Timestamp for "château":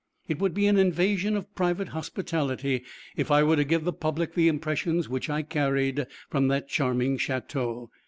7.19-7.89